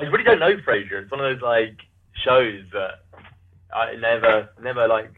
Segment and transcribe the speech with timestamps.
[0.00, 1.02] I really don't know Frasier.
[1.02, 1.76] It's one of those like
[2.24, 3.00] shows that
[3.74, 5.12] I never, never like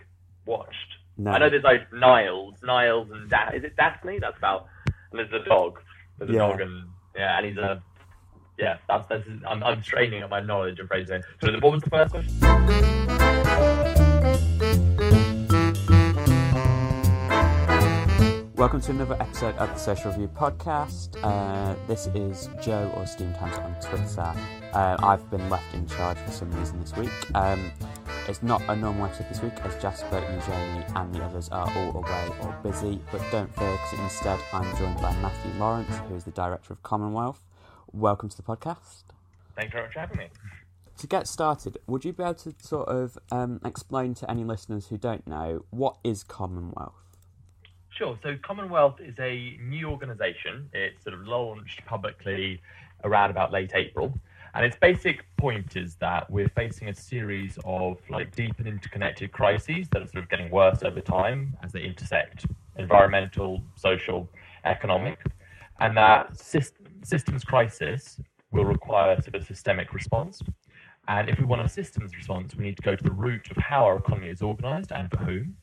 [0.46, 0.76] watched.
[1.16, 1.30] No.
[1.30, 4.18] I know there's like Niles, Niles and da- is it Daphne?
[4.18, 4.66] That's about.
[5.10, 5.79] And there's a dog.
[6.18, 6.38] There's a Yeah.
[6.38, 6.84] dog and
[7.16, 7.82] yeah, and he's a.
[8.58, 11.23] Yeah, that's, that's I'm, I'm straining at my knowledge of Frasier.
[11.43, 13.71] So the what was the first question?
[18.62, 21.18] Welcome to another episode of the Social Review Podcast.
[21.20, 24.32] Uh, this is Joe or Steam Times on Twitter.
[24.72, 27.11] Uh, I've been left in charge for some reason this week.
[27.34, 27.72] Um,
[28.29, 31.96] it's not a normal episode this week as Jasper, Eugenie, and the others are all
[31.96, 33.00] away or busy.
[33.11, 36.84] But don't fear, because instead I'm joined by Mathew Lawrence, who is the director of
[36.84, 37.42] Common Wealth.
[37.91, 39.03] Welcome to the podcast.
[39.56, 40.27] Thanks very much for having me.
[40.98, 44.86] To get started, would you be able to sort of um, explain to any listeners
[44.86, 47.03] who don't know what is Common Wealth?
[47.95, 48.19] Sure.
[48.23, 50.69] So Common Wealth is a new organisation.
[50.73, 52.61] It's sort of launched publicly
[53.05, 54.19] around about late April.
[54.55, 59.33] And its basic point is that we're facing a series of like deep and interconnected
[59.33, 62.47] crises that are sort of getting worse over time as they intersect
[62.79, 64.29] environmental, social,
[64.65, 65.19] economic,
[65.81, 68.21] and that syst- systems crisis
[68.53, 70.41] will require sort of systemic response.
[71.09, 73.56] And if we want a systems response, we need to go to the root of
[73.56, 75.56] how our economy is organised and for whom.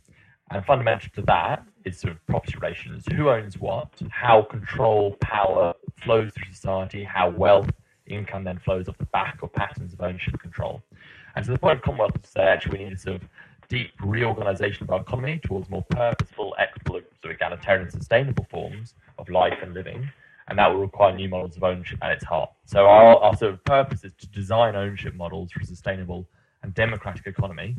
[0.52, 3.06] And fundamental to that is sort of property relations.
[3.14, 3.90] Who owns what?
[4.10, 7.70] How control, power flows through society, how wealth,
[8.08, 10.82] income then flows off the back of patterns of ownership control.
[11.36, 13.30] And so the point of Common Wealth is actually we need a sort of
[13.70, 19.30] deep reorganization of our economy towards more purposeful, equitable, sort of egalitarian sustainable forms of
[19.30, 20.10] life and living.
[20.48, 22.50] And that will require new models of ownership at its heart.
[22.66, 26.28] So our, our sort of purpose is to design ownership models for a sustainable
[26.64, 27.76] and democratic economy,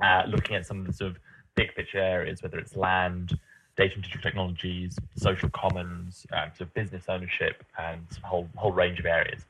[0.00, 1.18] uh, looking at some of the sort of
[1.56, 3.38] big picture areas, whether it's land,
[3.76, 8.72] data and digital technologies, social commons, um, sort of business ownership, and a whole whole
[8.72, 9.44] range of areas.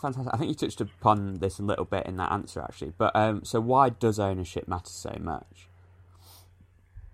[0.00, 0.32] Fantastic.
[0.34, 2.92] I think you touched upon this a little bit in that answer, actually.
[2.96, 5.68] But um, so, why does ownership matter so much?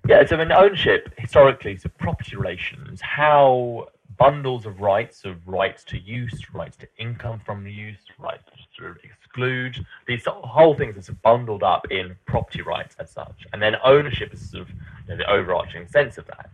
[0.09, 5.99] Yeah, so in ownership, historically, so property relations, how bundles of rights, of rights to
[5.99, 8.97] use, rights to income from use, rights to sort of
[9.31, 13.47] exclude, these whole things are sort of bundled up in property rights as such.
[13.53, 14.77] And then ownership is sort of you
[15.09, 16.51] know, the overarching sense of that.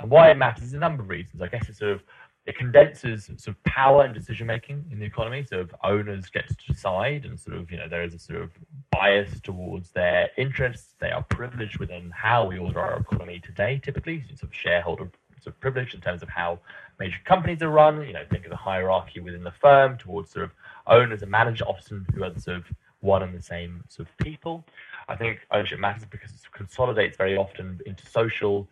[0.00, 1.40] And why it matters is a number of reasons.
[1.42, 2.02] I guess it sort of
[2.46, 5.44] it condenses sort of power and decision making in the economy.
[5.44, 8.40] So if owners get to decide, and sort of you know there is a sort
[8.40, 8.50] of
[8.90, 10.94] bias towards their interests.
[10.98, 13.80] They are privileged within how we order our economy today.
[13.82, 15.10] Typically, so sort of shareholder
[15.42, 16.60] sort of privilege in terms of how
[16.98, 18.06] major companies are run.
[18.06, 20.52] You know, think of the hierarchy within the firm towards sort of
[20.88, 22.64] owners and managers, often who are sort of
[23.00, 24.64] one and the same sort of people.
[25.08, 28.68] I think ownership matters because it consolidates very often into social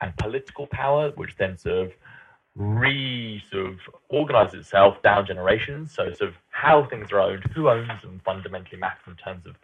[0.00, 1.92] and political power, which then sort of
[2.56, 3.78] re sort of
[4.08, 5.92] organize itself down generations.
[5.92, 9.56] So sort of how things are owned, who owns them fundamentally matters in terms of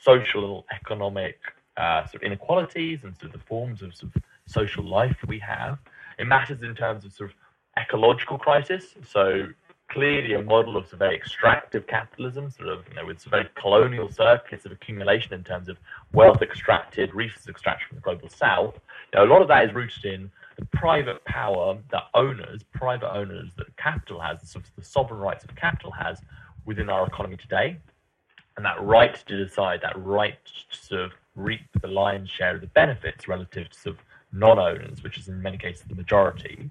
[0.00, 1.38] social, economic
[1.76, 5.38] uh, sort of inequalities and sort of the forms of sort of social life we
[5.38, 5.78] have.
[6.18, 7.36] It matters in terms of sort of
[7.80, 8.94] ecological crisis.
[9.08, 9.48] So
[9.92, 14.64] clearly a model of very extractive capitalism, sort of you know with very colonial circuits
[14.64, 15.76] of accumulation in terms of
[16.12, 18.74] wealth extracted, resources extracted from the global south.
[19.12, 23.12] You know, a lot of that is rooted in the private power that owners, private
[23.12, 26.20] owners that capital has, the, sort of the sovereign rights of capital has
[26.64, 27.76] within our economy today.
[28.56, 32.60] And that right to decide, that right to sort of reap the lion's share of
[32.60, 34.02] the benefits relative to sort of
[34.32, 36.70] non-owners, which is in many cases the majority.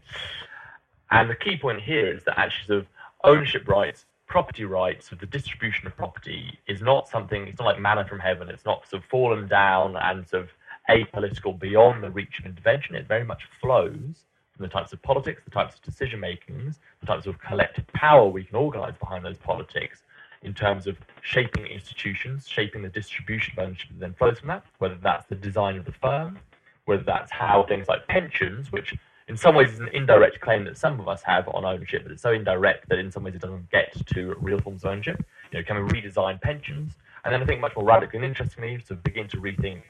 [1.09, 2.87] And the key point here is that actually sort of
[3.23, 7.79] ownership rights, property rights, of the distribution of property is not something, it's not like
[7.79, 8.49] manna from heaven.
[8.49, 10.49] It's not sort of fallen down and sort of
[10.89, 12.95] apolitical beyond the reach of intervention.
[12.95, 17.07] It very much flows from the types of politics, the types of decision makings, the
[17.07, 20.03] types of collective power we can organize behind those politics
[20.43, 24.65] in terms of shaping institutions, shaping the distribution of ownership that then flows from that,
[24.79, 26.39] whether that's the design of the firm,
[26.85, 28.95] whether that's how things like pensions, which
[29.31, 32.11] in some ways is an indirect claim that some of us have on ownership, but
[32.11, 35.23] it's so indirect that in some ways it doesn't get to real forms of ownership.
[35.51, 36.97] You know, can we redesign pensions?
[37.23, 39.83] And then I think much more radically and interestingly, to begin to rethink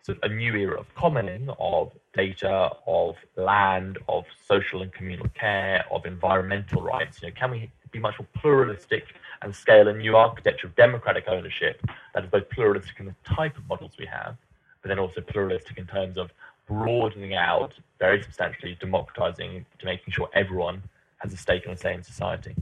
[0.00, 5.28] sort of a new era of commoning of data, of land, of social and communal
[5.38, 7.20] care, of environmental rights.
[7.20, 9.04] You know, can we be much more pluralistic
[9.42, 11.82] and scale a new architecture of democratic ownership
[12.14, 14.38] that is both pluralistic in the type of models we have,
[14.80, 16.30] but then also pluralistic in terms of
[16.66, 20.82] broadening out very substantially, democratizing to making sure everyone
[21.18, 22.54] has a stake and a say in society.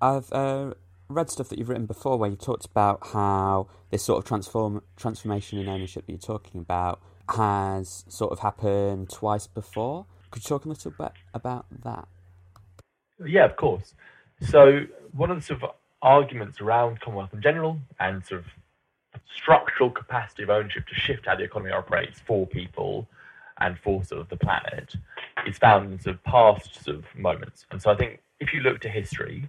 [0.00, 0.74] I've uh,
[1.08, 4.82] read stuff that you've written before where you talked about how this sort of transform
[4.96, 10.06] transformation in ownership that you're talking about has sort of happened twice before.
[10.30, 12.08] Could you talk a little bit about that?
[13.24, 13.94] Yeah, of course.
[14.40, 15.70] So one of the sort of
[16.02, 18.46] arguments around Common Wealth in general and sort of
[19.34, 23.08] structural capacity of ownership to shift how the economy operates for people
[23.60, 24.94] and for sort of the planet
[25.46, 27.66] is found in sort of past sort of moments.
[27.70, 29.48] And so I think if you look to history,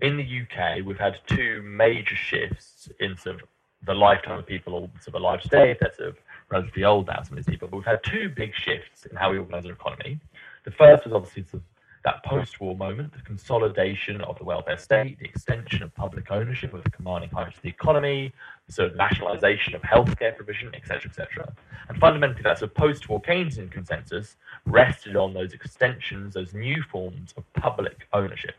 [0.00, 3.42] in the UK, we've had two major shifts in sort of
[3.84, 6.16] the lifetime of people or sort of alive today, if they're sort of
[6.48, 9.30] relatively old now, some of these people, but we've had two big shifts in how
[9.30, 10.20] we organise our economy.
[10.64, 11.62] The first was obviously sort of
[12.04, 16.82] that post-war moment, the consolidation of the welfare state, the extension of public ownership of
[16.82, 18.32] the commanding parts of the economy,
[18.66, 21.52] the sort of nationalisation of healthcare provision, etc., etc.
[21.88, 27.34] And fundamentally, that sort of post-war Keynesian consensus rested on those extensions, those new forms
[27.36, 28.56] of public ownership.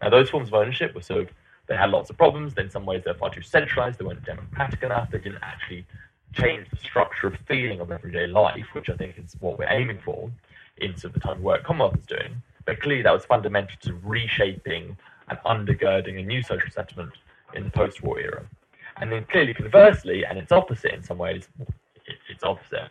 [0.00, 1.28] Now, those forms of ownership were sort of
[1.66, 2.54] they had lots of problems.
[2.56, 3.98] In some ways, they're far too centralised.
[3.98, 5.10] They weren't democratic enough.
[5.10, 5.84] They didn't actually
[6.32, 9.98] change the structure of feeling of everyday life, which I think is what we're aiming
[10.04, 10.30] for
[10.78, 12.42] in sort of the type of work Common Wealth is doing.
[12.66, 14.96] But clearly, that was fundamental to reshaping
[15.28, 17.12] and undergirding a new social settlement
[17.54, 18.44] in the post-war era.
[18.98, 21.48] And then clearly, conversely, and it's opposite in some ways,
[22.28, 22.90] it's opposite.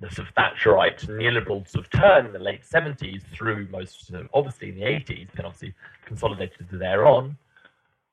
[0.00, 4.68] The sort of Thatcherite neoliberal sort of turn in the late 70s through most, obviously
[4.70, 7.36] in the 80s, then obviously consolidated thereon,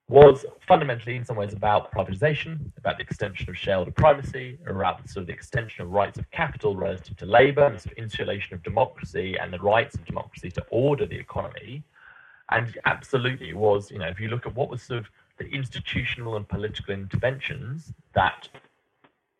[0.09, 5.21] was fundamentally in some ways about privatization, about the extension of shareholder primacy, around sort
[5.21, 8.61] of the extension of rights of capital relative to labor, and sort of insulation of
[8.63, 11.83] democracy and the rights of democracy to order the economy.
[12.51, 16.35] And absolutely was, you know, if you look at what was sort of the institutional
[16.35, 18.49] and political interventions that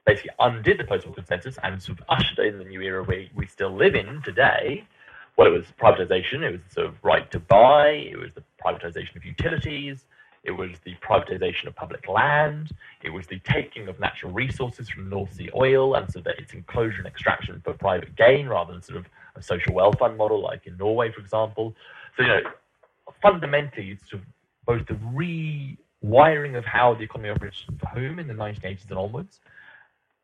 [0.06, 3.45] basically undid the post-war consensus and sort of ushered in the new era we, we
[3.45, 4.86] still live in today,
[5.38, 8.44] well, it was privatization, it was the sort of right to buy, it was the
[8.63, 10.06] privatization of utilities,
[10.43, 12.71] it was the privatization of public land.
[13.01, 16.53] It was the taking of natural resources from North Sea oil and so that its
[16.53, 19.05] enclosure and extraction for private gain rather than sort of
[19.35, 21.73] a social welfare model like in Norway, for example.
[22.17, 22.41] So, you know,
[23.21, 24.27] fundamentally, it's sort of
[24.65, 24.95] both the
[26.03, 29.39] rewiring of how the economy operates for whom in the 1980s and onwards,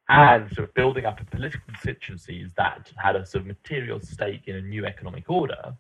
[0.10, 4.48] and sort of building up a political constituencies that had a sort of material stake
[4.48, 5.74] in a new economic order.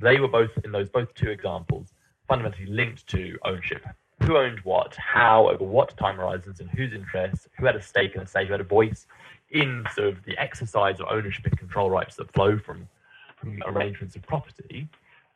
[0.00, 1.92] They were both in those both two examples
[2.28, 3.84] fundamentally linked to ownership.
[4.22, 8.14] Who owned what, how, over what time horizons, and whose interests, who had a stake
[8.14, 9.06] in the state, who had a voice
[9.50, 12.88] in sort of the exercise of ownership and control rights that flow from,
[13.36, 14.88] from arrangements of property.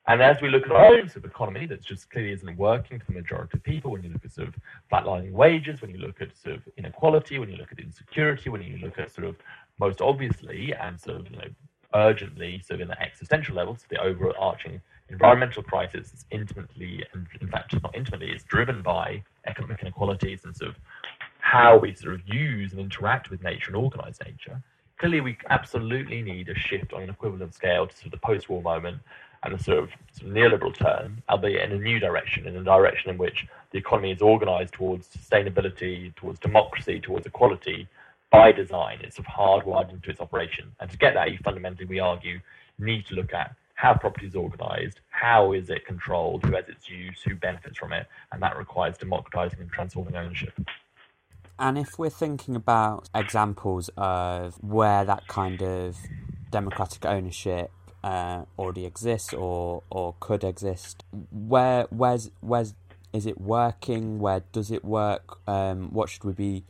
[0.07, 2.99] And as we look at our own sort of economy that just clearly isn't working
[2.99, 4.55] for the majority of people, when you look at sort of
[4.91, 8.63] flatlining wages, when you look at sort of inequality, when you look at insecurity, when
[8.63, 9.37] you look at sort of
[9.79, 11.49] most obviously and sort of you know
[11.95, 17.49] urgently, sort of in the existential levels, the overarching environmental crisis is intimately, and in
[17.49, 20.77] fact, not intimately, is driven by economic inequalities and sort of
[21.41, 24.63] how we sort of use and interact with nature and organize nature.
[24.99, 28.63] Clearly, we absolutely need a shift on an equivalent scale to sort of the post-war
[28.63, 28.99] moment
[29.43, 32.63] and a sort of, sort of neoliberal turn, albeit in a new direction, in a
[32.63, 37.89] direction in which the economy is organized towards sustainability, towards democracy, towards equality
[38.31, 38.99] by design.
[39.03, 40.71] It's sort of hardwired into its operation.
[40.79, 42.39] And to get that, you fundamentally, we argue,
[42.79, 46.91] need to look at how property is organized, how is it controlled, who has its
[46.91, 50.53] use, who benefits from it, and that requires democratizing and transforming ownership.
[51.59, 55.97] And if we're thinking about examples of where that kind of
[56.51, 57.71] democratic ownership
[58.05, 62.75] uh, already exists or or could exist, where where's where's
[63.15, 64.19] is it working?
[64.19, 65.39] Where does it work?
[65.49, 66.65] Um, what should we be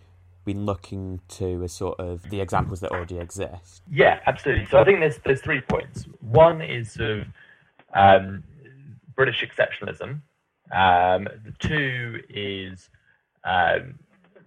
[0.44, 3.82] been looking to as sort of the examples that already exist?
[3.90, 4.66] Yeah, absolutely.
[4.66, 6.06] So I think there's there's three points.
[6.20, 7.26] One is sort of
[7.94, 8.44] um,
[9.14, 10.20] British exceptionalism.
[10.72, 12.88] Um, the two is
[13.44, 13.98] um,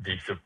[0.03, 0.43] the sort of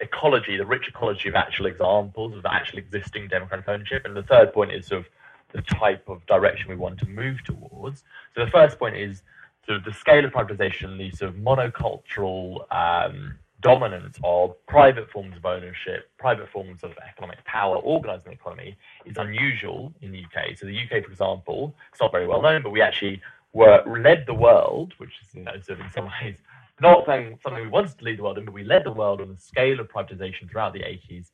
[0.00, 4.52] ecology, the rich ecology of actual examples of actual existing democratic ownership, and the third
[4.52, 5.06] point is sort of
[5.52, 8.04] the type of direction we want to move towards.
[8.34, 9.22] So the first point is
[9.66, 15.36] sort of the scale of privatization, the sort of monocultural um, dominance of private forms
[15.36, 18.76] of ownership, private forms of economic power organizing the economy
[19.06, 20.56] is unusual in the UK.
[20.56, 23.20] So the UK, for example, it's not very well known, but we actually
[23.52, 26.36] were led the world, which is you know sort of in some ways
[26.80, 29.20] not saying something we wanted to lead the world in, but we led the world
[29.20, 31.30] on the scale of privatization throughout the 80s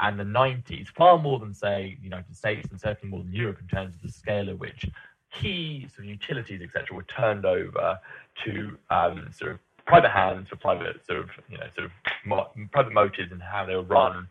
[0.00, 3.58] and the 90s, far more than say the United States and certainly more than Europe
[3.60, 4.86] in terms of the scale at which
[5.32, 7.98] key sort of utilities, etc., were turned over
[8.44, 11.92] to um, sort of private hands for private sort of you know sort of
[12.24, 14.28] mo- private motives and how they were run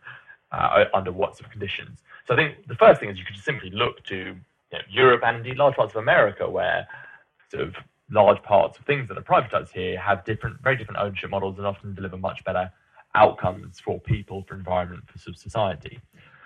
[0.52, 2.00] uh, under what sort of conditions.
[2.28, 4.36] So I think the first thing is you could simply look to you
[4.74, 6.88] know, Europe and indeed large parts of America where
[7.52, 7.76] sort of
[8.12, 11.66] large parts of things that are privatized here have different, very different ownership models and
[11.66, 12.72] often deliver much better
[13.16, 16.00] outcomes for people, for environment, for society.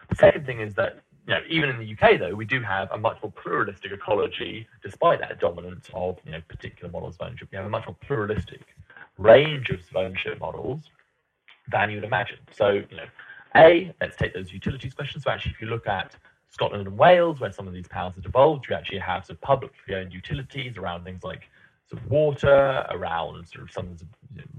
[0.10, 2.90] The second thing is that you know, even in the UK though, we do have
[2.92, 7.50] a much more pluralistic ecology, despite that dominance of you know particular models of ownership.
[7.52, 8.62] We have a much more pluralistic
[9.20, 10.90] range of ownership models
[11.72, 12.40] than you would imagine.
[12.52, 13.06] So, you know,
[13.56, 15.24] A, let's take those utilities questions.
[15.26, 16.16] So actually, if you look at
[16.50, 19.42] Scotland and Wales, where some of these powers have devolved, you actually have sort of
[19.42, 21.44] publicly owned utilities around things like
[21.88, 24.06] sort of water, around sort of some of the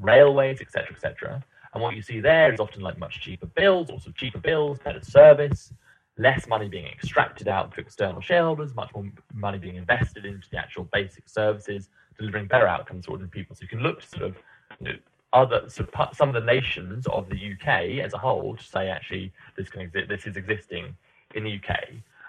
[0.01, 1.45] railways, etc., etc.
[1.73, 5.03] And what you see there is often like much cheaper bills, also cheaper bills, better
[5.03, 5.73] service,
[6.19, 10.59] less money being extracted out to external shareholders, much more money being invested into the
[10.59, 11.89] actual basic services,
[12.19, 13.57] delivering better outcomes for ordinary people.
[13.57, 14.37] So you can look to sort of
[15.33, 19.69] other some of the nations of the UK as a whole to say actually this
[19.69, 20.97] can exist, this is existing
[21.35, 21.77] in the UK.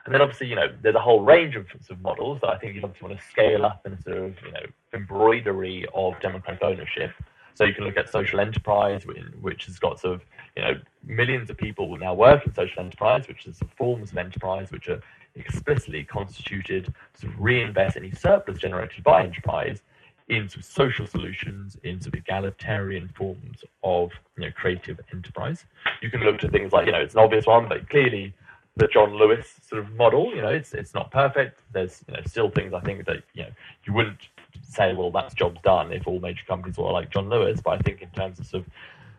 [0.06, 2.76] And then obviously, you know, there's a whole range of, of models that I think
[2.76, 7.12] you obviously want to scale up and sort of, you know, embroidery of democratic ownership.
[7.54, 9.06] So you can look at social enterprise,
[9.42, 10.22] which has got sort of,
[10.56, 14.72] you know, millions of people now work in social enterprise, which is forms of enterprise
[14.72, 15.02] which are
[15.36, 19.82] explicitly constituted to reinvest any surplus generated by enterprise
[20.32, 25.66] into social solutions, into egalitarian forms of you know, creative enterprise.
[26.02, 28.34] You can look to things like, you know, it's an obvious one, but clearly
[28.78, 31.62] the John Lewis sort of model, you know, it's it's not perfect.
[31.74, 33.50] There's you know still things I think that you know
[33.84, 34.20] you wouldn't
[34.64, 37.60] say, well, that's job's done if all major companies were like John Lewis.
[37.62, 38.72] But I think in terms of sort of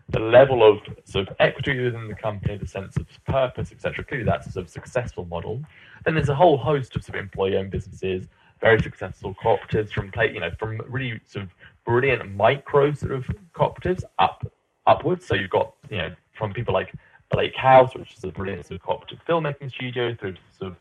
[0.09, 4.03] the level of sort of equity within the company, the sense of purpose, etc.
[4.05, 5.63] Clearly, that's a sort of successful model.
[6.05, 8.29] Then there's a whole host of sort of employee-owned businesses
[8.63, 11.51] very successful cooperatives from play, you know, from really sort of
[11.85, 14.47] brilliant micro sort of cooperatives up
[14.87, 15.27] upwards.
[15.27, 16.93] So you've got, you know, from people like
[17.31, 20.77] Blake House, which is a brilliant sort of cooperative filmmaking studio, through sort of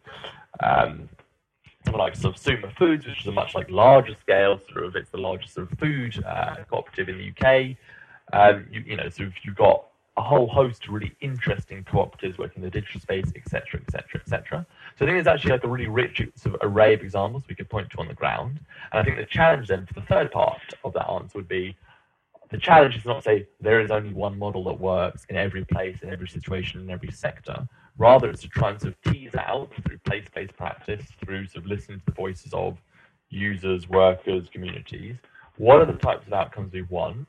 [0.63, 1.09] um,
[1.83, 4.95] something like sort of Suma Foods, which is a much like larger scale, sort of
[4.95, 7.75] it's the largest sort of food uh, cooperative in the UK.
[8.33, 9.85] Um, you, you know, so you've got
[10.21, 14.65] a whole host of really interesting cooperatives working in the digital space, etc., etc., etc.
[14.95, 17.55] So I think there's actually like a really rich sort of array of examples we
[17.55, 18.59] could point to on the ground.
[18.91, 21.75] And I think the challenge then for the third part of that answer would be
[22.51, 25.65] the challenge is not to say there is only one model that works in every
[25.65, 27.67] place, in every situation, in every sector.
[27.97, 31.71] Rather, it's to try and sort of tease out through place-based practice, through sort of
[31.71, 32.77] listening to the voices of
[33.29, 35.15] users, workers, communities.
[35.57, 37.27] What are the types of outcomes we want?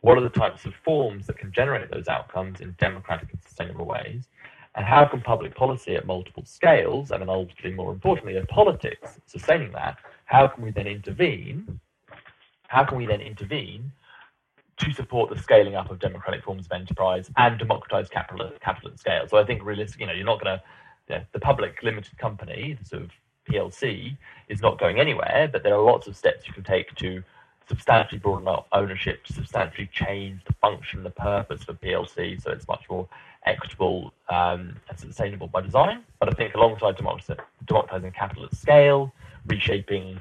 [0.00, 3.84] What are the types of forms that can generate those outcomes in democratic and sustainable
[3.84, 4.28] ways?
[4.74, 9.18] And how can public policy at multiple scales, and then ultimately, more importantly, in politics
[9.26, 11.80] sustaining that, how can we then intervene?
[12.68, 13.92] How can we then intervene
[14.78, 18.98] to support the scaling up of democratic forms of enterprise and democratize capital capital at
[18.98, 19.26] scale?
[19.26, 20.62] So I think realistically, you know, you're not going to,
[21.08, 23.10] you know, the public limited company, the sort of
[23.50, 24.16] PLC,
[24.48, 27.24] is not going anywhere, but there are lots of steps you can take to
[27.68, 32.84] substantially broaden out ownership, substantially change the function, the purpose of PLC, so it's much
[32.90, 33.08] more
[33.46, 36.04] equitable um, and sustainable by design.
[36.18, 39.12] But I think alongside democratizing capital at scale,
[39.46, 40.20] reshaping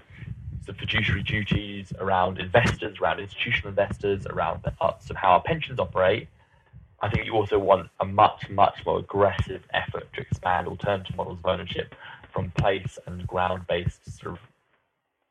[0.66, 5.80] the fiduciary duties around investors, around institutional investors, around the arts of how our pensions
[5.80, 6.28] operate,
[7.02, 11.40] I think you also want a much, much more aggressive effort to expand alternative models
[11.40, 11.96] of ownership
[12.32, 14.40] from place and ground based sort of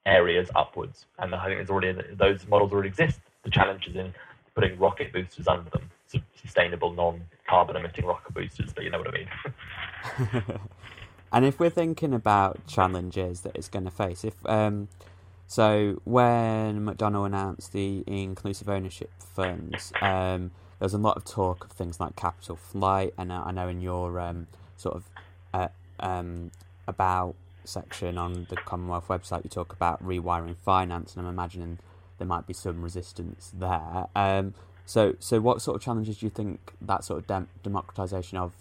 [0.07, 1.07] areas upwards.
[1.19, 3.21] And I think there's already those models already exist.
[3.43, 4.15] The challenge is in
[4.55, 8.73] putting rocket boosters under them, so sustainable, non-carbon emitting rocket boosters.
[8.73, 10.41] But you know what I mean.
[11.33, 14.89] and if we're thinking about challenges that it's going to face, if um,
[15.51, 21.65] so, when McDonnell announced the inclusive ownership funds, um, there was a lot of talk
[21.65, 25.05] of things like capital flight, and I know in your um, sort of
[25.55, 25.69] uh,
[26.01, 26.51] um,
[26.87, 27.35] about
[27.69, 31.79] section on the Common Wealth website, you talk about rewiring finance, and I'm imagining
[32.19, 34.07] there might be some resistance there.
[34.17, 38.39] Um, so, so what sort of challenges do you think that sort of dem- democratisation
[38.39, 38.53] of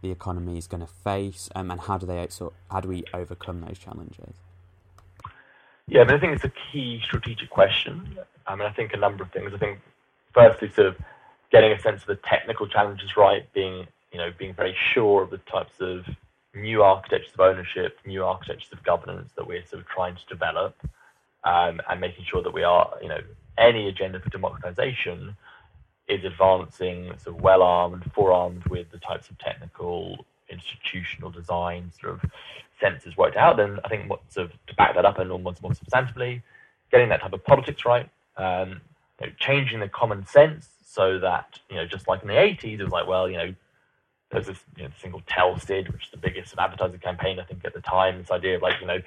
[0.00, 2.54] the economy is going to face, um, and how do they sort?
[2.70, 4.34] How do we overcome those challenges?
[5.88, 8.18] Yeah, I, mean, I think it's a key strategic question.
[8.46, 9.52] I mean, I think a number of things.
[9.54, 9.80] I think
[10.34, 10.96] firstly, sort of
[11.50, 15.30] getting a sense of the technical challenges right, being you know being very sure of
[15.30, 16.04] the types of
[16.54, 20.76] new architectures of ownership, new architectures of governance that we're sort of trying to develop,
[21.44, 23.20] um, and making sure that we are, you know,
[23.58, 25.36] any agenda for democratization
[26.08, 32.14] is advancing sort of well armed, forearmed with the types of technical, institutional design sort
[32.14, 32.30] of
[32.80, 33.56] senses worked out.
[33.56, 36.42] Then I think what sort of to back that up and almost more substantively,
[36.90, 38.80] getting that type of politics right, um,
[39.20, 42.80] you know, changing the common sense so that you know, just like in the 80s,
[42.80, 43.54] it was like, well, you know,
[44.32, 47.64] there's this you know, called Tell Sid, which is the biggest advertising campaign I think
[47.64, 48.18] at the time.
[48.18, 49.00] This idea of like you know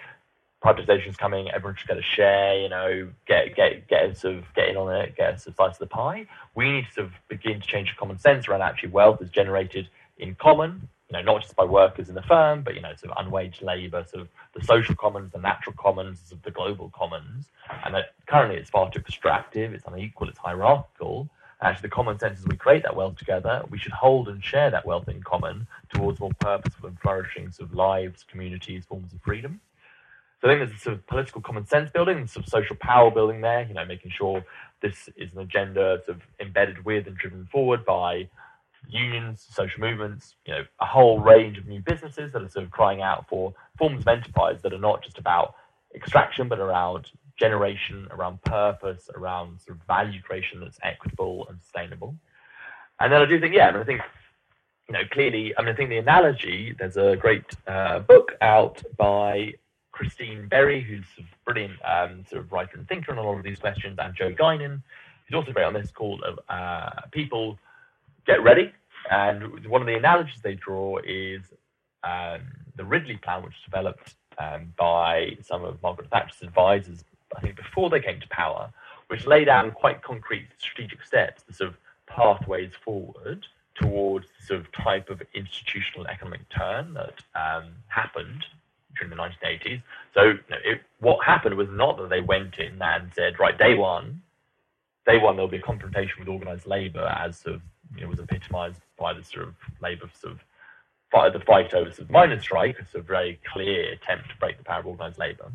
[0.63, 4.69] privatization's coming, everyone should get a share, you know, get get get sort of get
[4.69, 6.25] in on it, get a slice of the pie.
[6.55, 9.29] We need to sort of begin to change the common sense around actually wealth is
[9.29, 10.87] generated in common.
[11.09, 13.61] You know, not just by workers in the firm, but you know, sort of unwaged
[13.61, 17.51] labour, sort of the social commons, the natural commons, of the global commons,
[17.85, 21.29] and that currently it's far too extractive, it's unequal, it's hierarchical.
[21.61, 23.63] Actually, the common sense is we create that wealth together.
[23.69, 27.69] We should hold and share that wealth in common towards more purposeful and flourishing sort
[27.69, 29.61] of lives, communities, forms of freedom.
[30.41, 33.41] So I think there's a sort of political common sense building, some social power building
[33.41, 33.63] there.
[33.63, 34.45] You know, making sure
[34.81, 38.29] this is an agenda sort of embedded with and driven forward by
[38.87, 42.71] unions, social movements, you know, a whole range of new businesses that are sort of
[42.71, 45.55] crying out for forms of enterprise that are not just about
[45.95, 52.15] extraction, but around generation, around purpose, around sort of value creation that's equitable and sustainable.
[52.99, 54.01] And then I do think, yeah, I mean, I think,
[54.87, 58.81] you know, clearly, I mean, I think the analogy, there's a great uh, book out
[58.97, 59.53] by
[59.91, 63.43] Christine Berry, who's a brilliant um, sort of writer and thinker on a lot of
[63.43, 64.81] these questions, and Joe Guinan,
[65.27, 67.57] who's also great on this, called uh, People
[68.25, 68.71] get ready.
[69.09, 71.41] And one of the analogies they draw is
[72.03, 72.41] um,
[72.75, 77.03] the Ridley Plan, which was developed um, by some of Margaret Thatcher's advisors,
[77.35, 78.71] I think, before they came to power,
[79.07, 81.77] which laid in quite concrete strategic steps the sort of
[82.07, 88.45] pathways forward towards the sort of type of institutional economic turn that um, happened
[88.95, 89.81] during the 1980s.
[90.13, 93.57] So you know, it, what happened was not that they went in and said, right,
[93.57, 94.21] day one,
[95.05, 97.61] day one there'll be a confrontation with organised labour as sort of
[97.97, 100.39] it was epitomised by the sort of Labour sort of
[101.11, 104.35] fight, the fight over sort of miners' strike, a sort of very clear attempt to
[104.37, 105.51] break the power of organised labour.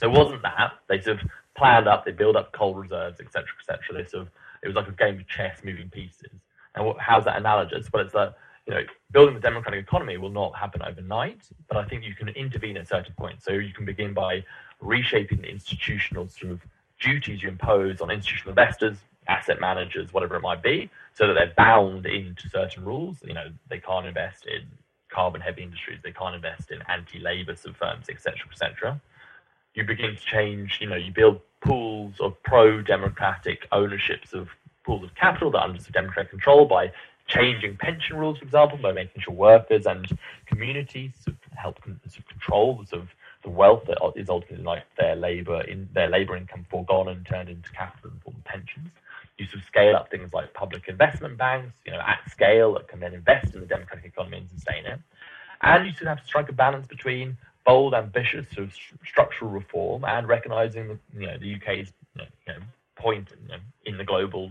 [0.00, 3.46] So it wasn't that they sort of planned up, they built up coal reserves, etc.,
[3.60, 4.02] etc.
[4.02, 4.28] They sort of
[4.62, 6.30] it was like a game of chess, moving pieces.
[6.74, 7.88] And what, how's that analogous?
[7.92, 8.36] Well, it's that
[8.66, 12.28] you know building the democratic economy will not happen overnight, but I think you can
[12.30, 13.44] intervene at certain points.
[13.44, 14.44] So you can begin by
[14.80, 16.60] reshaping the institutional sort of
[17.00, 21.54] duties you impose on institutional investors, asset managers, whatever it might be, so that they're
[21.56, 23.18] bound into certain rules.
[23.24, 24.62] You know, they can't invest in
[25.10, 29.00] carbon heavy industries, they can't invest in anti labor sub firms, etc., etc.
[29.78, 34.48] You begin to change, you know, you build pools of pro democratic ownerships of
[34.84, 36.90] pools of capital that are under democratic control by
[37.28, 41.12] changing pension rules, for example, by making sure workers and communities
[41.54, 43.08] help control the sort of
[43.44, 47.48] the wealth that is ultimately like their labor in their labor income foregone and turned
[47.48, 48.90] into capital and form pensions
[49.38, 52.88] you sort of scale up things like public investment banks, you know, at scale that
[52.88, 54.98] can then invest in the democratic economy and sustain it.
[55.62, 57.36] And you sort of have to strike a balance between
[57.68, 62.28] bold, ambitious sort of structural reform and recognizing the, you know, the UK's you know,
[62.46, 62.60] you know
[62.96, 64.50] point you know, in the global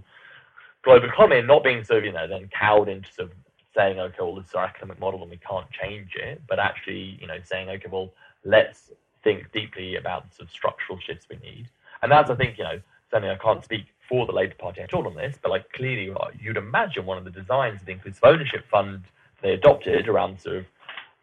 [0.83, 3.35] global economy and not being sort of, you know, then cowed into sort of
[3.75, 7.17] saying, okay, well, this is our economic model and we can't change it, but actually,
[7.19, 8.13] you know, saying, okay, well,
[8.45, 8.91] let's
[9.23, 11.67] think deeply about the sort of structural shifts we need.
[12.03, 14.93] And that's, I think, you know, certainly I can't speak for the Labour Party at
[14.93, 17.93] all on this, but like clearly uh, you'd imagine one of the designs of the
[17.93, 19.03] inclusive ownership fund
[19.41, 20.65] they adopted around sort of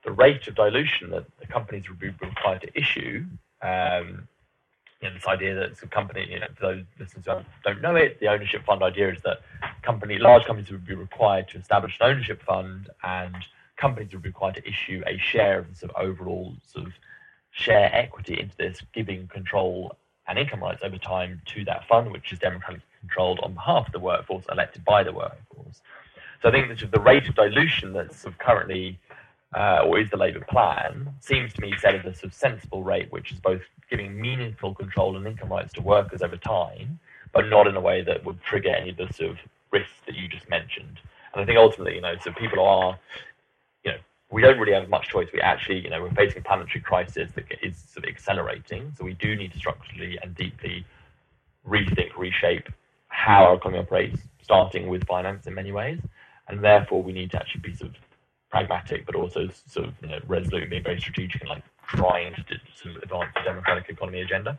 [0.05, 3.25] the rate of dilution that the companies would be required to issue.
[3.63, 4.29] Um,
[5.01, 7.97] you know, this idea that some company, you know, for those listeners who don't know
[7.97, 9.41] it, the ownership fund idea is that
[9.83, 13.37] company, large companies would be required to establish an ownership fund, and
[13.77, 16.93] companies would be required to issue a share of the sort of overall sort of
[17.51, 22.33] share equity into this, giving control and income rights over time to that fund, which
[22.33, 25.83] is democratically controlled on behalf of the workforce, elected by the workforce.
[26.41, 28.99] So I think that the rate of dilution that's sort of currently,
[29.55, 32.83] uh, or is the Labour plan, seems to me set at a sort of sensible
[32.83, 36.99] rate, which is both giving meaningful control and income rights to workers over time,
[37.33, 39.39] but not in a way that would trigger any of the sort of
[39.71, 41.01] risks that you just mentioned.
[41.33, 42.99] And I think ultimately, you know, so people are
[43.85, 43.99] you know,
[44.31, 45.29] we don't really have much choice.
[45.33, 48.93] We actually, you know, we're facing a planetary crisis that is sort of accelerating.
[48.97, 50.85] So we do need to structurally and deeply
[51.69, 52.69] rethink, reshape
[53.09, 56.01] how our economy operates, starting with finance in many ways.
[56.49, 57.97] And therefore, we need to actually be sort of
[58.55, 62.55] pragmatic, but also sort of you know, resolute and very strategic and like trying to
[62.81, 64.57] sort of advance the democratic economy agenda.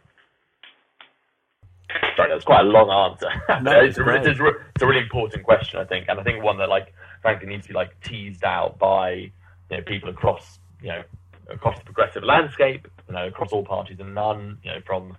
[2.17, 3.29] Sorry, that's quite a long answer.
[3.63, 6.43] No, it's, a, it's, a, it's a really important question, I think, and I think
[6.43, 9.31] one that like frankly needs to be like teased out by you
[9.71, 11.01] know, people across, you know,
[11.49, 15.15] across the progressive landscape, you know, across all parties and none, you know, from,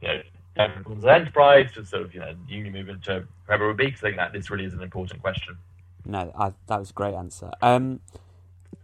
[0.00, 0.22] you know,
[0.54, 4.04] Democrats enterprise to sort of, you know, union movement to whoever it would be, because
[4.04, 5.56] I think that this really is an important question.
[6.04, 7.50] No, I, that was a great answer.
[7.62, 8.00] Um,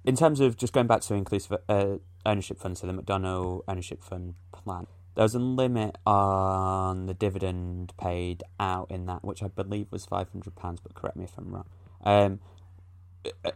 [0.05, 4.03] in terms of just going back to inclusive uh, ownership fund, so the McDonnell ownership
[4.03, 9.49] fund plan, there was a limit on the dividend paid out in that, which I
[9.49, 10.81] believe was five hundred pounds.
[10.81, 11.67] But correct me if I'm wrong.
[12.05, 12.41] Um,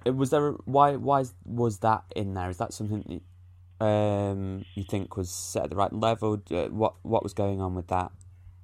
[0.07, 2.51] uh, was there why why was that in there?
[2.51, 3.22] Is that something
[3.81, 6.42] that, um, you think was set at the right level?
[6.70, 8.11] What what was going on with that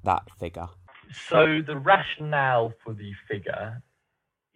[0.02, 0.68] that figure?
[1.28, 3.80] So the rationale for the figure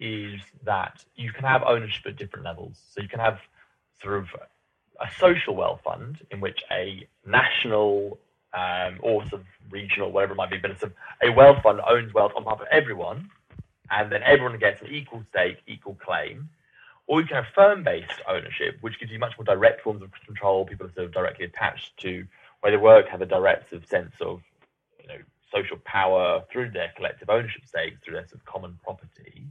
[0.02, 2.76] is that you can have ownership at different levels.
[2.90, 3.38] So you can have
[4.02, 4.26] sort of
[5.00, 8.18] a social wealth fund in which a national
[8.52, 11.80] um, or sort of regional, whatever it might be, but it's a, a wealth fund
[11.88, 13.30] owns wealth on behalf of everyone,
[13.90, 16.48] and then everyone gets an equal stake, equal claim.
[17.06, 20.66] Or you can have firm-based ownership, which gives you much more direct forms of control.
[20.66, 22.26] People are sort of directly attached to
[22.60, 24.40] where they work, have a direct sort of sense of
[25.00, 25.18] you know
[25.52, 29.46] social power through their collective ownership stakes, through their sort of common property.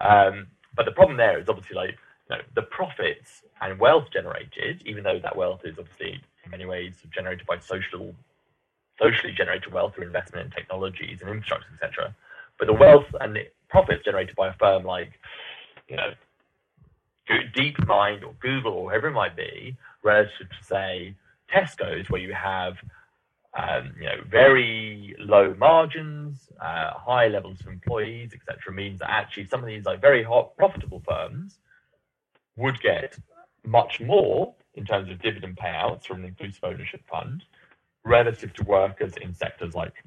[0.00, 1.98] Um, but the problem there is obviously like
[2.30, 6.66] you know, the profits and wealth generated, even though that wealth is obviously in many
[6.66, 8.14] ways generated by social,
[9.00, 12.14] socially generated wealth through investment in technologies and infrastructure, etc.
[12.58, 15.12] But the wealth and the profits generated by a firm like,
[15.88, 16.10] you know,
[17.28, 21.14] DeepMind or Google or whoever it might be, relative to say
[21.52, 22.76] Tesco's, where you have
[23.58, 29.46] um, you know, very low margins, uh, high levels of employees, etc., means that actually
[29.46, 31.58] some of these like very hot profitable firms
[32.56, 33.18] would get
[33.64, 37.44] much more in terms of dividend payouts from an inclusive ownership fund
[38.04, 40.04] relative to workers in sectors like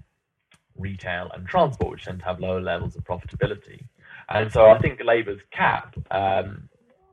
[0.77, 3.83] retail and transport, which tend to have lower levels of profitability.
[4.29, 6.69] And so I think Labour's cap, um,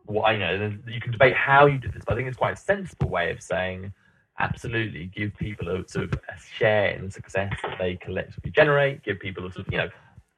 [0.06, 2.54] well, I know you can debate how you do this, but I think it's quite
[2.54, 3.92] a sensible way of saying
[4.38, 9.02] absolutely give people a sort of a share in the success that they collectively generate,
[9.02, 9.88] give people a sort of, you know,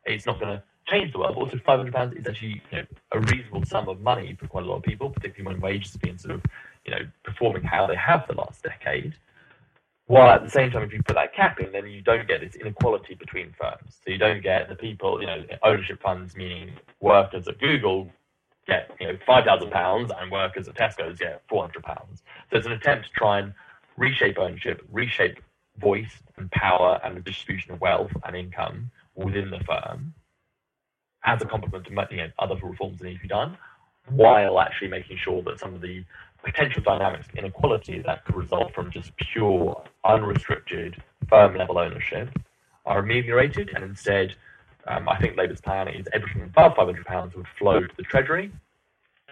[0.05, 3.21] it's not going to change the world, but also £500 is actually you know, a
[3.21, 6.19] reasonable sum of money for quite a lot of people, particularly when wages have been
[6.19, 6.43] sort of,
[6.85, 9.15] you know, performing how they have the last decade.
[10.07, 12.41] While at the same time, if you put that cap in, then you don't get
[12.41, 14.01] this inequality between firms.
[14.05, 18.11] So you don't get the people, you know, ownership funds, meaning workers at Google
[18.67, 21.73] get, you know, £5,000 and workers at Tesco's get £400.
[21.87, 23.55] So it's an attempt to try and
[24.01, 25.39] reshape ownership, reshape
[25.79, 30.15] voice and power and the distribution of wealth and income within the firm
[31.25, 33.57] as a complement to you know, other reforms that need to be done,
[34.09, 36.03] while actually making sure that some of the
[36.43, 40.97] potential dynamics of inequality that could result from just pure, unrestricted,
[41.29, 42.31] firm level ownership
[42.87, 44.35] are ameliorated, and instead,
[44.87, 48.51] um, I think Labour's plan is everything above £500 would flow to the Treasury.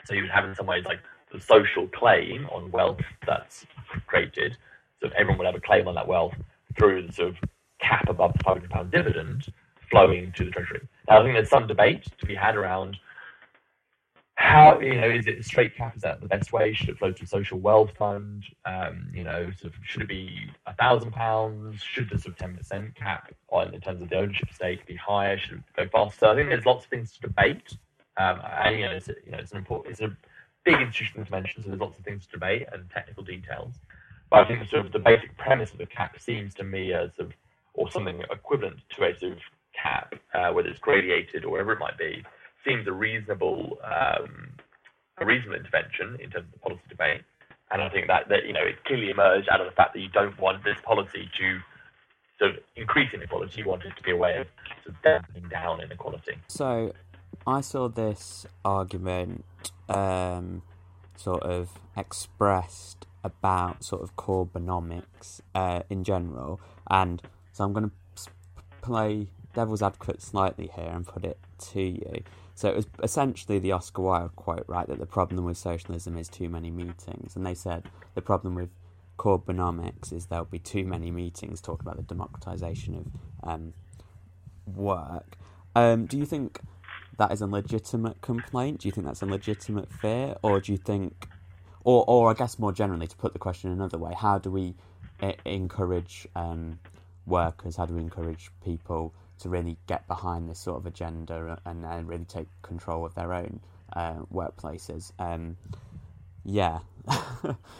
[0.05, 1.01] So you would have, in some ways, like
[1.33, 3.67] the social claim on wealth that's
[4.07, 4.57] created.
[5.01, 6.35] So everyone would have a claim on that wealth
[6.77, 7.37] through the sort of
[7.81, 9.53] cap above the £500 dividend
[9.91, 10.81] flowing to the Treasury.
[11.09, 12.99] Now, I think there's some debate to be had around
[14.39, 15.97] how, you know, is it a straight cap?
[15.97, 16.73] Is that the best way?
[16.73, 18.45] Should it flow to a social wealth fund?
[18.65, 21.83] Um, you know, sort of, should it be a thousand pounds?
[21.83, 25.37] Should the sort of 10% cap on, in terms of the ownership stake be higher?
[25.37, 26.27] Should it go faster?
[26.27, 27.77] I think there's lots of things to debate.
[28.17, 30.17] Um, and, you know, it's, you know, it's an important, it's a
[30.69, 33.73] big institutional intervention, so there's lots of things to debate and technical details.
[34.31, 37.11] But I think sort of the basic premise of the cap seems to me as
[37.19, 37.33] of,
[37.73, 39.39] or something equivalent to a sort of
[39.73, 42.23] cap, uh, whether it's gradiated or whatever it might be,
[42.67, 44.51] seems a reasonable um,
[45.21, 47.23] a reasonable intervention in terms of the policy debate.
[47.71, 50.01] And I think that, that you know it clearly emerged out of the fact that
[50.01, 51.59] you don't want this policy to
[52.39, 53.63] sort of increase inequality.
[53.63, 54.47] You want it to be a way of
[54.85, 56.37] sort of dampening down inequality.
[56.49, 56.93] So
[57.47, 59.45] I saw this argument
[59.89, 60.63] um,
[61.17, 67.23] sort of expressed about sort of Corbynomics uh, in general, and
[67.53, 68.31] so I'm going to
[68.81, 72.23] play devil's advocate slightly here and put it to you.
[72.55, 74.87] So it was essentially the Oscar Wilde quote, right?
[74.87, 78.71] That the problem with socialism is too many meetings, and they said the problem with
[79.19, 83.73] Corbynomics is there'll be too many meetings talking about the democratization of um,
[84.75, 85.37] work.
[85.75, 86.61] Um, do you think
[87.19, 88.81] that is a legitimate complaint?
[88.81, 91.29] Do you think that's a legitimate fear, or do you think,
[91.85, 94.75] or or I guess more generally, to put the question another way, how do we
[95.21, 96.79] I- encourage um,
[97.27, 97.77] workers?
[97.77, 102.09] How do we encourage people to really get behind this sort of agenda and, and
[102.09, 103.61] really take control of their own
[103.93, 105.13] uh, workplaces?
[105.19, 105.57] Um,
[106.45, 106.79] yeah.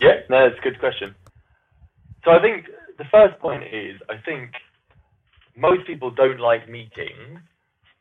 [0.01, 1.15] yeah, no, it's a good question.
[2.25, 2.67] So I think
[2.99, 4.51] the first point is I think
[5.57, 7.41] most people don't like meetings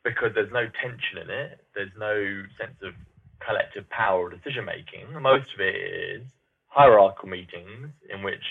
[0.08, 1.60] because there's no tension in it.
[1.76, 2.94] There's no sense of
[3.40, 5.08] collective power or decision making.
[5.22, 6.24] Most of it is
[6.68, 8.44] hierarchical meetings in which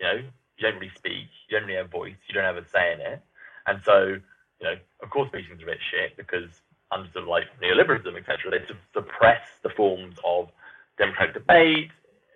[0.00, 0.16] you know
[0.56, 2.92] you don't really speak, you don't really have a voice, you don't have a say
[2.92, 3.22] in it,
[3.66, 4.16] and so
[4.60, 6.50] you know, of course, meetings are a bit shit because
[6.90, 10.48] under sort of like neoliberalism, etc., they suppress the forms of
[10.98, 11.90] democratic debate,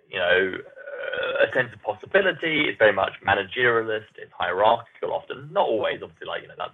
[0.09, 2.67] you know, uh, a sense of possibility.
[2.67, 4.17] It's very much managerialist.
[4.17, 6.01] It's hierarchical, often not always.
[6.03, 6.73] Obviously, like you know, that's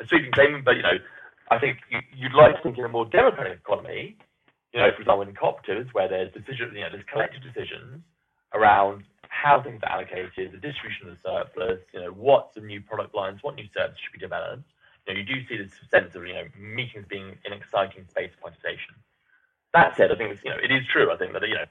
[0.00, 0.98] a sweeping statement, but you know,
[1.50, 1.78] I think
[2.16, 4.16] you'd like to think in a more democratic economy.
[4.72, 8.02] You know, for example, in cooperatives where there's decisions, you know, there's collective decisions
[8.52, 12.80] around how things are allocated, the distribution of the surplus, you know, what the new
[12.80, 14.64] product lines, what new services should be developed
[15.06, 18.30] you know, you do see this sense of you know meetings being an exciting space
[18.34, 18.94] of participation.
[19.72, 21.12] That said, I think it's, you know it is true.
[21.12, 21.68] I think that you know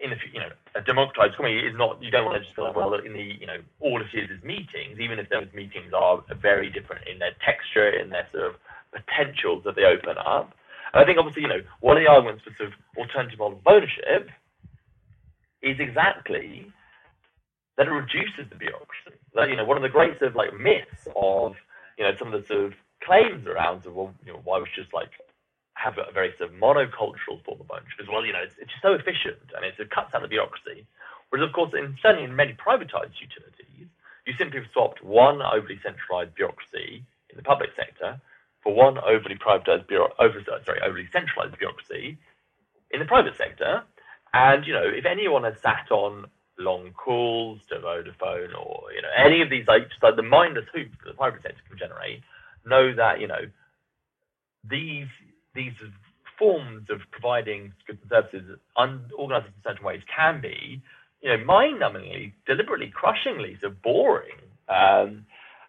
[0.00, 2.66] in the you know a democratized economy is not you don't want to just feel
[2.66, 5.92] like well in the you know all it is is meetings even if those meetings
[5.94, 8.54] are very different in their texture in their sort of
[8.94, 10.54] potentials that they open up
[10.92, 13.58] and I think obviously you know one of the arguments for sort of alternative model
[13.58, 14.30] of ownership
[15.62, 16.70] is exactly
[17.76, 20.54] that it reduces the bureaucracy that you know one of the great sort of like
[20.58, 21.54] myths of
[21.98, 24.68] you know some of the sort of claims around of, well, you know why was
[24.74, 25.10] just like
[25.74, 28.24] have a very sort of monocultural form of ownership as well.
[28.24, 30.86] You know, it's, it's just so efficient and it cuts out the bureaucracy.
[31.28, 33.90] Whereas, of course, in, certainly in many privatized utilities,
[34.24, 38.20] you simply have swapped one overly centralized bureaucracy in the public sector
[38.64, 42.18] for one overly privatized bureau, over, sorry, overly centralized bureaucracy
[42.90, 43.84] in the private sector.
[44.32, 46.26] And, you know, if anyone has sat on
[46.58, 50.64] long calls to Vodafone or, you know, any of these, like, just like the mindless
[50.74, 52.22] hoops that the private sector can generate,
[52.66, 53.46] know that, you know,
[54.68, 55.06] these
[55.54, 55.74] these
[56.38, 58.58] forms of providing goods and services
[59.16, 60.82] organized in certain ways can be,
[61.20, 64.40] you know, mind-numbingly, deliberately, crushingly, so boring.
[64.68, 65.26] Um,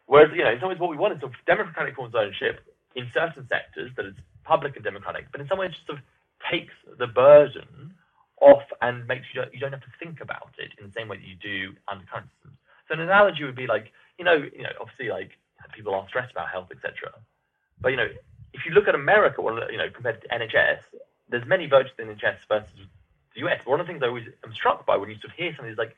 [0.07, 2.21] whereas, you know, in some ways, what we want is sort of democratic forms of
[2.21, 2.61] ownership
[2.95, 6.03] in certain sectors that is public and democratic, but in some ways, just sort of
[6.49, 7.93] takes the burden
[8.41, 11.17] off and makes you you don't have to think about it in the same way
[11.17, 12.57] that you do under current systems.
[12.87, 15.31] So an analogy would be like, you know, you know, obviously, like
[15.73, 17.11] people are stressed about health, etc.
[17.81, 18.07] But you know,
[18.53, 20.79] if you look at America, well, you know, compared to NHS,
[21.29, 22.69] there's many virtues in NHS versus
[23.33, 23.65] the US.
[23.65, 25.71] One of the things I always am struck by when you sort of hear something
[25.71, 25.95] is like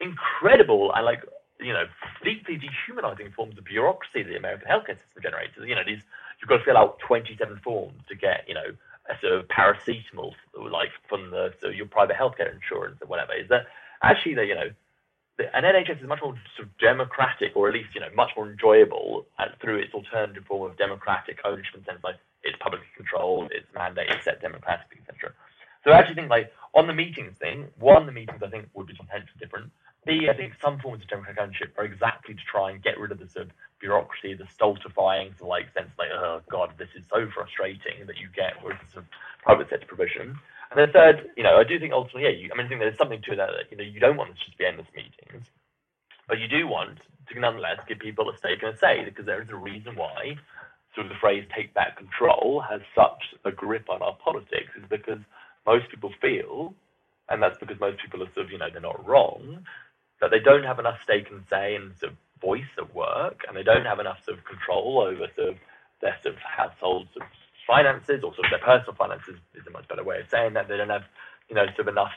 [0.00, 1.22] incredible and like
[1.60, 1.84] you know
[2.22, 5.54] deeply dehumanizing forms of bureaucracy that the American healthcare system generates.
[5.56, 6.02] You know, these
[6.40, 8.70] you've got to fill out 27 forms to get you know
[9.10, 10.32] a sort of paracetamol
[10.70, 13.34] like from the so your private healthcare insurance or whatever.
[13.34, 13.66] Is that
[14.02, 14.70] actually the you know
[15.54, 18.48] an NHS is much more sort of democratic, or at least you know much more
[18.50, 19.26] enjoyable
[19.60, 23.66] through its alternative form of democratic ownership in the sense like it's publicly controlled, it's
[23.74, 25.32] mandated, set democratically, etc.
[25.84, 28.86] So I actually think like on the meetings thing, one, the meetings I think would
[28.86, 29.70] be potentially different.
[30.08, 33.12] B, I think some forms of democratic ownership are exactly to try and get rid
[33.12, 37.04] of the sort of bureaucracy, the stultifying of like sense like, oh god, this is
[37.12, 39.10] so frustrating that you get with sort of
[39.44, 40.32] private sector provision.
[40.70, 42.80] And then third, you know, I do think ultimately, yeah, you, I mean, I think
[42.80, 44.88] there's something to that, that, you know, you don't want this just to be endless
[44.96, 45.44] meetings,
[46.26, 49.42] but you do want to nonetheless give people a stake and a say because there
[49.42, 50.40] is a reason why
[50.94, 54.84] sort of the phrase take back control has such a grip on our politics is
[54.88, 55.20] because
[55.66, 56.72] most people feel,
[57.28, 59.64] and that's because most people are sort of, you know, they're not wrong,
[60.20, 63.56] that they don't have enough stake and say and sort of voice at work and
[63.56, 65.56] they don't have enough sort of control over sort of
[66.00, 67.32] their sort of household sort of
[67.66, 70.68] finances or sort of their personal finances is a much better way of saying that.
[70.68, 71.04] They don't have,
[71.48, 72.12] you know, sort of enough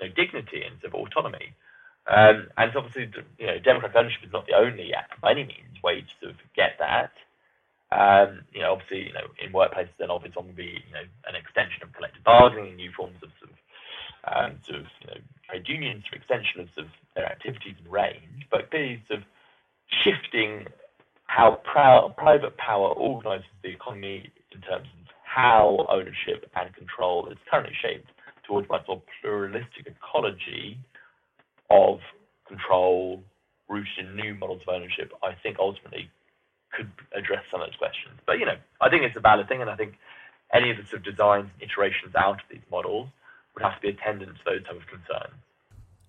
[0.00, 1.52] you know, dignity and sort of autonomy.
[2.06, 6.02] Um, and obviously, you know, democratic ownership is not the only, by any means, way
[6.02, 7.12] to sort of get that.
[7.94, 11.36] Um, you know, obviously, you know, in workplaces, then obviously would be, you know, an
[11.36, 13.56] extension of collective bargaining, and new forms of sort of,
[14.26, 17.92] um, sort of, you know, trade unions, for extension of sort of their activities and
[17.92, 19.26] range, but clearly sort of
[20.02, 20.66] shifting
[21.26, 21.60] how
[22.16, 28.08] private power organises the economy in terms of how ownership and control is currently shaped
[28.46, 30.78] towards much more pluralistic ecology
[31.70, 31.98] of
[32.46, 33.22] control
[33.68, 36.10] rooted in new models of ownership, I think ultimately
[36.76, 38.14] could address some of those questions.
[38.26, 39.94] But you know, I think it's a valid thing, and I think
[40.52, 43.08] any of the sort of designs and iterations out of these models
[43.54, 45.34] would have to be attendant to those type of concerns.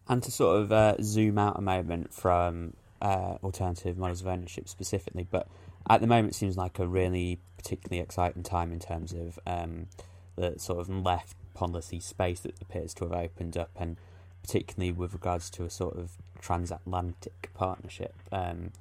[0.07, 4.69] And to sort of uh, zoom out a moment from uh, alternative models of ownership
[4.69, 5.47] specifically, but
[5.89, 9.87] at the moment it seems like a really particularly exciting time in terms of um,
[10.35, 13.97] the sort of left policy space that appears to have opened up, and
[14.43, 18.71] particularly with regards to a sort of transatlantic partnership um,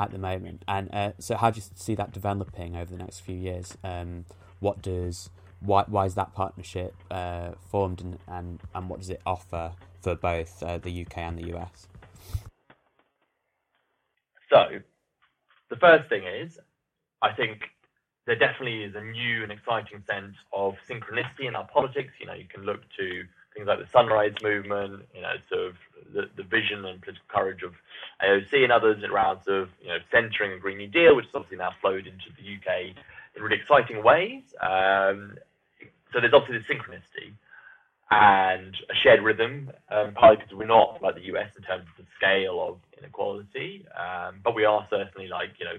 [0.00, 0.64] at the moment.
[0.66, 3.76] And uh, so, how do you see that developing over the next few years?
[3.84, 4.24] Um,
[4.58, 5.30] what does
[5.60, 10.14] why why is that partnership uh, formed, and, and and what does it offer for
[10.14, 11.88] both uh, the UK and the US?
[14.50, 14.80] So,
[15.68, 16.58] the first thing is,
[17.22, 17.60] I think
[18.26, 22.12] there definitely is a new and exciting sense of synchronicity in our politics.
[22.20, 25.74] You know, you can look to things like the Sunrise Movement, you know, sort of
[26.12, 27.72] the, the vision and political courage of
[28.22, 31.34] AOC and others around sort of, you know, centering a Green New Deal, which has
[31.34, 32.94] obviously now flowed into the UK
[33.34, 34.42] in really exciting ways.
[34.60, 35.36] Um,
[36.12, 37.32] so there's obviously this synchronicity
[38.10, 42.04] and a shared rhythm, um, partly because we're not like the US in terms of
[42.04, 45.78] the scale of inequality, um, but we are certainly like, you know,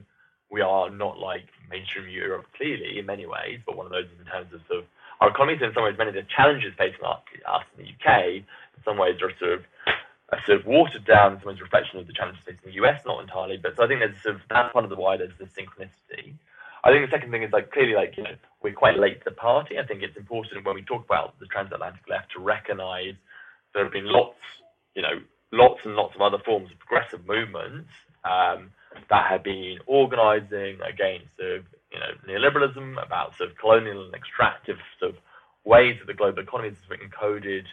[0.52, 4.26] we are not like mainstream Europe clearly in many ways, but one of those in
[4.26, 4.86] terms of sort of
[5.22, 8.42] our economies in some ways many of the challenges facing us, us in the UK
[8.42, 9.63] in some ways are sort of
[10.32, 13.02] a sort of watered down in some ways reflection of the challenges facing the US,
[13.06, 15.38] not entirely, but so I think there's sort of that's one of the why there's
[15.39, 16.34] the synchronicity.
[16.84, 19.30] I think the second thing is like clearly like you know we're quite late to
[19.30, 19.78] the party.
[19.80, 23.15] I think it's important when we talk about the transatlantic left to recognise
[23.74, 24.39] there have been lots,
[24.96, 27.89] you know, lots and lots of other forms of progressive movements
[28.26, 28.72] um,
[29.10, 34.78] that have been organising against of, you know neoliberalism, about sort of colonial and extractive
[35.00, 35.18] sort of
[35.65, 37.63] ways that the global economy has been encoded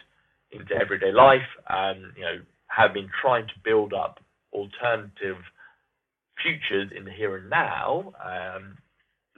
[0.51, 4.19] into everyday life, and you know have been trying to build up
[4.53, 5.37] alternative
[6.41, 8.13] futures in the here and now.
[8.23, 8.77] Um,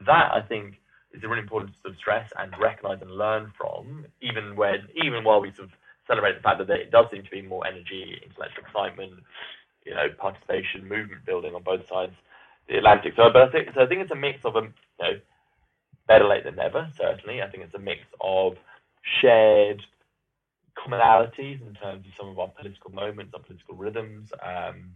[0.05, 0.79] that I think
[1.13, 5.41] is really important sort of stress and recognise and learn from, even when even while
[5.41, 5.73] we sort of
[6.07, 9.13] celebrate the fact that it does seem to be more energy, intellectual excitement,
[9.85, 12.13] you know, participation, movement building on both sides
[12.69, 13.13] the Atlantic.
[13.15, 13.81] So, but I think so.
[13.81, 15.19] I think it's a mix of a um, you know
[16.07, 16.87] better late than never.
[16.95, 18.53] Certainly, I think it's a mix of
[19.21, 19.81] shared
[20.77, 24.93] commonalities in terms of some of our political moments, our political rhythms, um,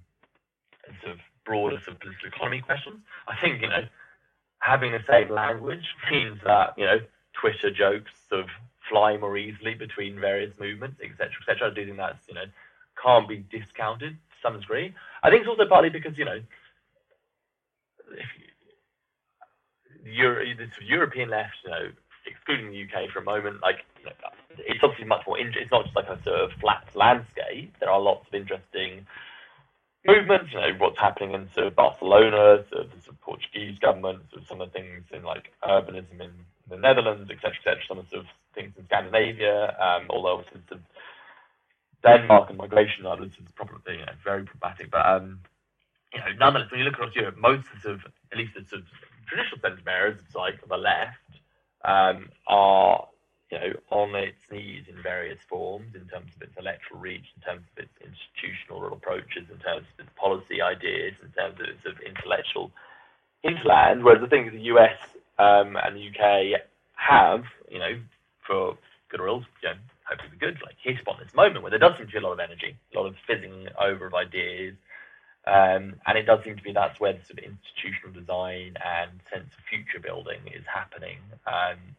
[0.88, 3.02] and sort of broader sort of political economy questions.
[3.28, 3.84] I think you know
[4.64, 7.00] having the same language means that you know
[7.34, 8.48] Twitter jokes sort of
[8.90, 11.72] fly more easily between various movements, etc., etc.
[11.72, 12.46] I do think that's you know
[13.02, 14.94] can't be discounted to some degree.
[15.22, 16.40] I think it's also partly because you know
[20.06, 21.90] Euro, this European left, you know,
[22.26, 24.12] excluding the UK for a moment, like you know,
[24.60, 25.38] it's obviously much more.
[25.40, 27.76] it's not just like a sort of flat landscape.
[27.80, 29.06] There are lots of interesting
[30.06, 30.52] movements.
[30.54, 34.24] You know, what's happening in sort of Barcelona, sort of the sort of Portuguese government,
[34.32, 36.32] sort of some of the things in like urbanism in
[36.70, 37.82] the Netherlands, etc., etc.
[37.88, 40.80] Some of the sort of things in Scandinavia, um, although sort of
[42.04, 44.92] Denmark and migration others is probably you know, very problematic.
[44.92, 45.40] But um,
[46.14, 48.82] you know, nonetheless, when you look across Europe, most sort of at least the sort
[48.84, 48.88] of
[49.28, 51.20] traditional centre areas, like on the left,
[51.86, 53.08] um, are
[53.54, 57.42] you know, on its knees in various forms in terms of its electoral reach, in
[57.44, 62.02] terms of its institutional approaches, in terms of its policy ideas, in terms of its
[62.02, 62.72] intellectual
[63.44, 64.04] hinterland.
[64.04, 64.98] Whereas the things the US
[65.38, 66.62] um, and the UK
[66.96, 67.94] have, you know,
[68.48, 68.76] for
[69.10, 69.78] good or ill, you know,
[70.10, 72.26] hopefully the good, like hit upon this moment where there does seem to be a
[72.26, 74.74] lot of energy, a lot of fizzing over of ideas.
[75.46, 79.12] Um, and it does seem to be that's where the sort of institutional design and
[79.30, 81.20] sense of future building is happening.
[81.46, 81.94] Um,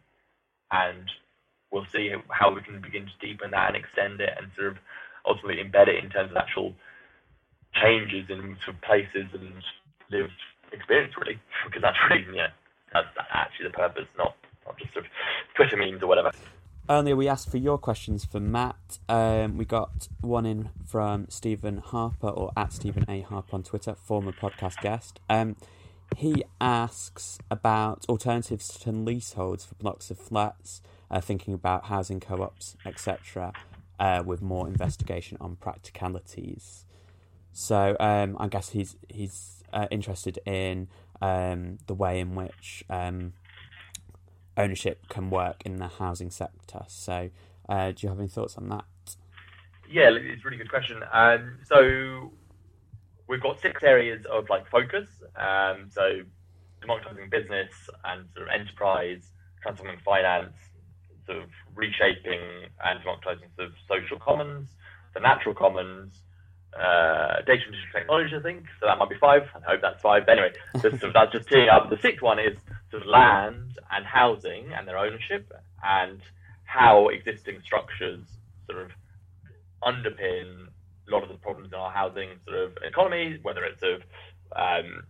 [0.72, 1.06] and
[1.74, 4.76] we'll see how we can begin to deepen that and extend it and sort of
[5.26, 6.72] ultimately embed it in terms of actual
[7.74, 9.52] changes in sort of places and
[10.10, 10.30] lived
[10.72, 12.54] experience, really, because that's really, yeah,
[12.92, 15.10] that's actually the purpose, not, not just sort of
[15.56, 16.30] Twitter memes or whatever.
[16.88, 18.98] Earlier, we asked for your questions for Matt.
[19.08, 23.22] Um, we got one in from Stephen Harper, or at Stephen A.
[23.22, 25.18] Harper on Twitter, former podcast guest.
[25.28, 25.56] Um,
[26.16, 30.82] he asks about alternatives to leaseholds for blocks of flats
[31.14, 33.52] uh, thinking about housing co-ops, etc.,
[34.00, 36.84] uh, with more investigation on practicalities.
[37.52, 40.88] So um, I guess he's he's uh, interested in
[41.22, 43.34] um, the way in which um,
[44.56, 46.82] ownership can work in the housing sector.
[46.88, 47.30] So
[47.68, 48.84] uh, do you have any thoughts on that?
[49.88, 51.00] Yeah, it's a really good question.
[51.12, 52.32] Um, so
[53.28, 55.08] we've got six areas of like focus.
[55.36, 56.22] Um, so
[56.80, 57.70] democratizing business
[58.04, 59.30] and sort of enterprise,
[59.62, 60.56] transforming finance,
[61.26, 62.40] sort of reshaping
[62.84, 64.68] and democratizing sort of social commons,
[65.14, 66.22] the natural commons,
[66.74, 68.64] uh, data and digital technology, I think.
[68.80, 69.42] So that might be five.
[69.54, 70.26] I hope that's five.
[70.26, 71.88] But anyway, sort of, that's just teeing up.
[71.88, 72.58] The sixth one is
[72.90, 76.20] sort of land and housing and their ownership and
[76.64, 78.26] how existing structures
[78.66, 78.90] sort of
[79.82, 80.66] underpin
[81.06, 84.02] a lot of the problems in our housing sort of economy, whether it's sort of,
[84.56, 85.04] um,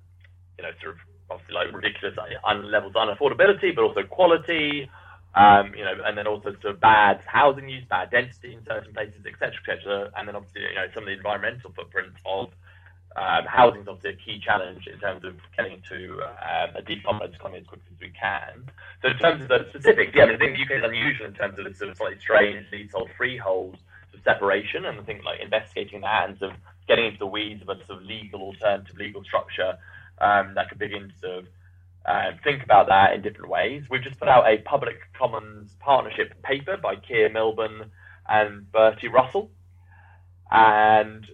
[0.58, 1.00] you know, sort of
[1.30, 4.90] obviously like ridiculous un- levels of unaffordability, but also quality,
[5.34, 8.92] um, you know, and then also sort of bad housing use, bad density in certain
[8.92, 10.10] places, etc., etc.
[10.16, 12.50] And then obviously, you know, some of the environmental footprints of
[13.16, 17.34] um, housing is obviously a key challenge in terms of getting to um, a decarbonized
[17.34, 18.70] economy as quickly as we can.
[19.02, 21.58] So in terms of the specifics, yeah, I, think the UK is unusual in terms
[21.58, 23.78] of this sort of slightly strange leasehold freehold
[24.12, 27.62] of separation, and I think like investigating that and sort of getting into the weeds
[27.62, 29.78] of a sort of legal alternative legal structure
[30.20, 31.46] um, that could begin to sort of
[32.06, 33.84] uh, think about that in different ways.
[33.90, 37.90] We've just put out a public commons partnership paper by Keir Milburn
[38.28, 39.50] and Bertie Russell.
[40.50, 41.26] And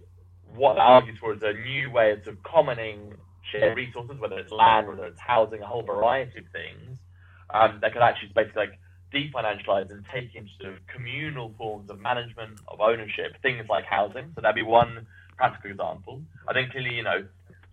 [0.54, 3.14] what that argues for is a new way of, sort of commoning
[3.50, 6.98] shared resources, whether it's land, whether it's housing, a whole variety of things,
[7.52, 8.78] um, that could actually basically like
[9.12, 14.30] definancialize and take into sort of communal forms of management, of ownership, things like housing.
[14.34, 16.22] So that'd be one practical example.
[16.48, 17.26] I think clearly, you know,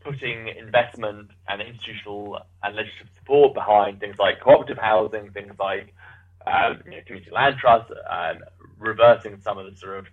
[0.03, 5.93] putting investment and institutional and legislative support behind things like cooperative housing, things like
[6.45, 8.43] um, you know, community land trusts, and
[8.79, 10.05] reversing some of the sort of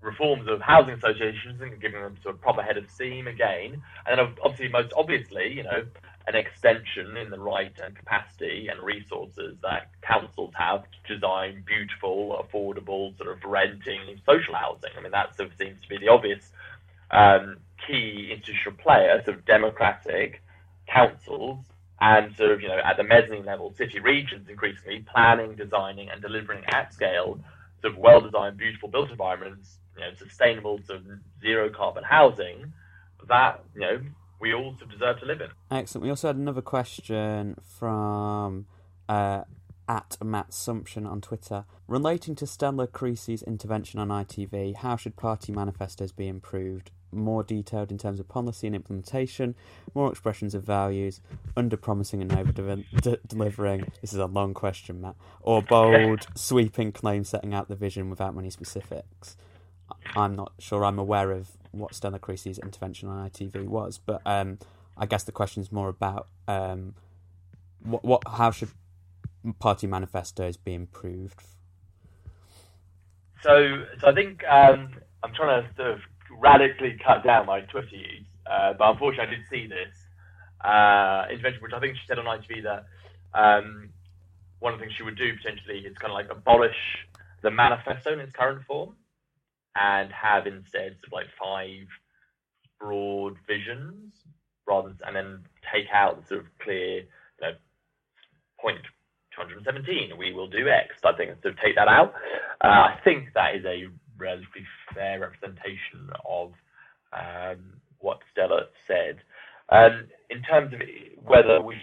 [0.00, 4.18] reforms of housing associations and giving them sort of proper head of steam again, and
[4.18, 5.84] then obviously most obviously, you know,
[6.26, 12.44] an extension in the right and capacity and resources that councils have to design beautiful,
[12.44, 14.90] affordable, sort of renting social housing.
[14.96, 16.50] I mean, that sort of seems to be the obvious
[17.10, 20.42] um, key institutional player, sort of democratic
[20.86, 21.64] councils
[22.00, 26.20] and sort of, you know, at the mezzanine level, city regions increasingly planning, designing, and
[26.20, 27.38] delivering at scale
[27.80, 31.06] sort of well-designed, beautiful built environments, you know, sustainable, sort of
[31.40, 32.72] zero carbon housing
[33.28, 34.00] that, you know,
[34.40, 35.48] we all deserve to live in.
[35.70, 36.02] Excellent.
[36.02, 38.66] We also had another question from
[39.08, 39.42] uh,
[39.88, 41.64] at Matt Sumption on Twitter.
[41.86, 46.90] Relating to Stella Creasy's intervention on ITV, how should party manifestos be improved?
[47.12, 49.54] More detailed in terms of policy and implementation,
[49.94, 51.20] more expressions of values,
[51.56, 53.92] under promising and over de- delivering.
[54.00, 55.16] This is a long question, Matt.
[55.42, 59.36] Or bold, sweeping claims setting out the vision without many specifics.
[60.16, 64.58] I'm not sure I'm aware of what Stella Creasy's intervention on ITV was, but um,
[64.96, 66.94] I guess the question is more about um,
[67.82, 68.70] what, what, how should
[69.58, 71.42] party manifestos be improved?
[73.42, 76.00] So, so I think um, I'm trying to sort of
[76.42, 79.94] radically cut down my Twitter use, uh, but unfortunately I didn't see this
[80.64, 82.84] uh, intervention, which I think she said on ITV that
[83.38, 83.90] um,
[84.58, 86.76] one of the things she would do potentially is kind of like abolish
[87.42, 88.96] the manifesto in its current form
[89.76, 91.86] and have instead sort of like five
[92.80, 94.12] broad visions
[94.66, 95.38] rather than, and then
[95.72, 97.06] take out the sort of clear you
[97.40, 97.52] know,
[98.60, 98.78] point
[99.36, 100.94] 217 we will do x.
[101.04, 102.14] I think sort of take that out.
[102.60, 103.86] Uh, i think that is a
[104.22, 104.64] relatively
[104.94, 106.52] fair representation of
[107.12, 107.58] um,
[107.98, 109.18] what stella said
[109.70, 110.80] um, in terms of
[111.24, 111.76] whether we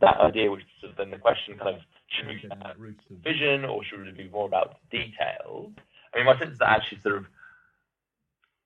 [0.00, 2.76] that, idea which is then the question kind of should we that
[3.24, 5.72] vision or should it be more about details
[6.14, 7.26] I mean, my sense is that actually sort of,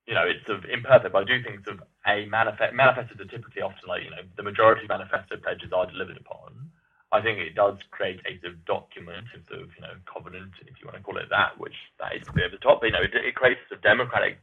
[0.07, 3.20] you know, it's sort of imperfect, but I do think sort of a manifest manifestos
[3.20, 6.70] are typically often like, you know, the majority of manifesto pledges are delivered upon.
[7.15, 10.51] I think it does create a sort of document, a sort of, you know, covenant,
[10.67, 12.81] if you want to call it that, which that is clear over the top.
[12.81, 14.43] But, you know, it, it creates a sort of democratic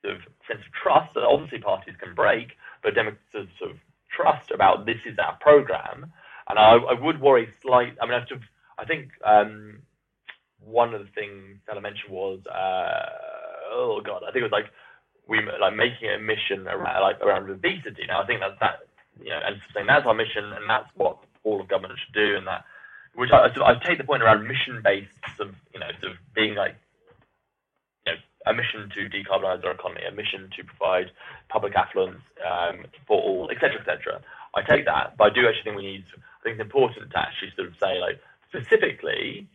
[0.00, 4.48] sort of sense of trust that obviously parties can break, but democratic sort of trust
[4.50, 6.12] about this is our program.
[6.48, 7.98] And I, I would worry slightly.
[8.00, 8.46] I mean, I, sort of,
[8.78, 9.82] I think um,
[10.62, 13.06] one of the things that I mentioned was, uh,
[13.72, 14.70] oh god, I think it was like
[15.28, 18.06] we like making a mission around like around obesity.
[18.06, 18.86] Now I think that's that,
[19.18, 22.36] you know, and saying that's our mission, and that's what all of government should do,
[22.36, 22.64] and that
[23.14, 26.18] which I, I take the point around mission based, sort of, you know, sort of
[26.34, 26.76] being like,
[28.04, 31.10] you know, a mission to decarbonise our economy, a mission to provide
[31.48, 34.20] public affluence um, for all, etc., etc.
[34.54, 36.04] I take that, but I do actually think we need.
[36.14, 39.48] I think it's important to actually sort of say like specifically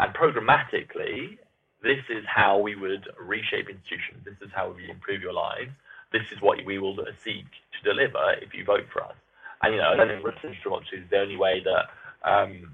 [0.00, 1.38] and programmatically,
[1.82, 4.24] this is how we would reshape institutions.
[4.24, 5.70] This is how we improve your lives.
[6.12, 9.14] This is what we will seek to deliver if you vote for us.
[9.62, 11.84] And you know, I don't think representation democracy is the only way that
[12.28, 12.72] um,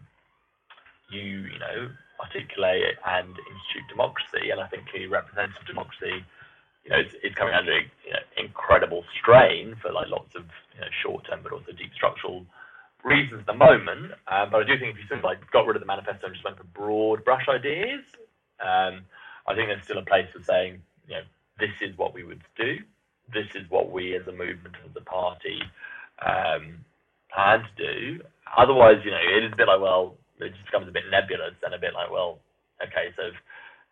[1.11, 4.51] you, you know, articulate and institute democracy.
[4.51, 6.25] And I think clearly representative democracy,
[6.85, 10.81] you know, is, is coming under you know, incredible strain for like lots of you
[10.81, 12.45] know, short-term but also deep structural
[13.05, 15.67] reasons at the moment, um, but I do think if you sort of like got
[15.67, 18.05] rid of the manifesto and just went for broad brush ideas,
[18.61, 19.03] um,
[19.47, 21.23] I think there's still a place for saying, you know,
[21.59, 22.79] this is what we would do,
[23.33, 25.61] this is what we as a movement, as a party,
[26.25, 26.85] um,
[27.33, 28.21] plan to do.
[28.57, 31.55] Otherwise, you know, it is a bit like, well, it just becomes a bit nebulous
[31.63, 32.41] and a bit like, well,
[32.83, 33.31] okay, so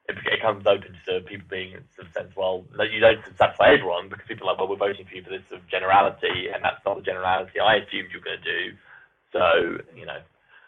[0.08, 4.26] it comes open to people being sort of sense, well, you don't satisfy everyone because
[4.26, 6.80] people are like, well, we're voting for you for this sort of generality, and that's
[6.84, 8.62] not the generality I assumed you were going to do.
[9.32, 9.44] So,
[9.94, 10.20] you know,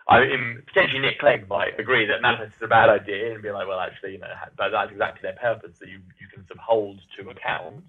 [0.09, 3.51] I mean, potentially Nick Clegg might agree that manifest is a bad idea and be
[3.51, 6.59] like, well, actually, you know, but that's exactly their purpose that you, you can sort
[6.59, 7.85] of hold to account,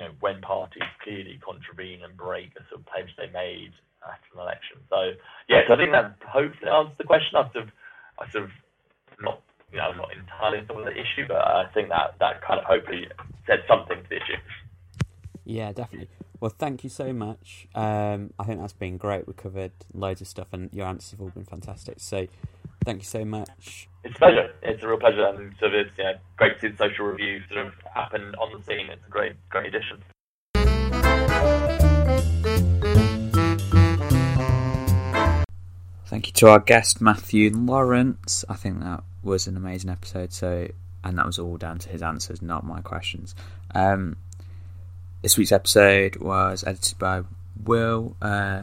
[0.00, 3.72] you know, when parties clearly contravene and break a sort of pledge they made
[4.02, 4.78] at an election.
[4.88, 5.12] So,
[5.46, 7.36] yes, I think that hopefully answers the question.
[7.36, 7.70] I've sort of,
[8.18, 8.50] I sort of
[9.20, 12.58] not, you know, I'm not entirely on the issue, but I think that that kind
[12.58, 13.08] of hopefully
[13.46, 14.40] said something to the issue.
[15.44, 16.08] Yeah, definitely.
[16.40, 17.68] Well, thank you so much.
[17.74, 19.28] Um, I think that's been great.
[19.28, 22.00] We covered loads of stuff, and your answers have all been fantastic.
[22.00, 22.26] So,
[22.84, 23.88] thank you so much.
[24.04, 24.54] It's a pleasure.
[24.62, 27.42] It's a real pleasure, and sort of it's yeah, great to see the social review
[27.52, 28.88] sort of happen on the scene.
[28.90, 30.02] It's a great, great addition.
[36.06, 38.44] Thank you to our guest Mathew Lawrence.
[38.48, 40.32] I think that was an amazing episode.
[40.32, 40.68] So,
[41.04, 43.34] and that was all down to his answers, not my questions.
[43.74, 44.16] Um,
[45.22, 47.22] this week's episode was edited by
[47.62, 48.62] Will, uh,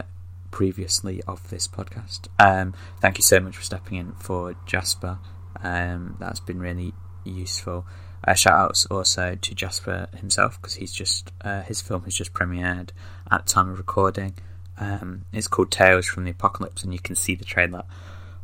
[0.51, 2.27] previously of this podcast.
[2.39, 5.19] Um, thank you so much for stepping in for Jasper.
[5.61, 6.93] Um, that's been really
[7.23, 7.85] useful.
[8.27, 12.33] Uh, shout outs also to Jasper himself because he's just uh, his film has just
[12.33, 12.89] premiered
[13.31, 14.33] at the time of recording.
[14.79, 17.83] Um, it's called Tales from the Apocalypse, and you can see the trailer